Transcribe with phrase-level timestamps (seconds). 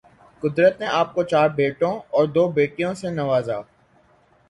[0.43, 3.61] قدرت نے آپ کو چار بیٹوں اور دو بیٹیوں سے نوازا